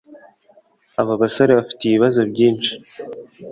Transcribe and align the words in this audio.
aba 1.01 1.13
basore 1.21 1.51
bafite 1.59 1.81
ibibazo 1.85 2.21
byinshi 2.31 2.73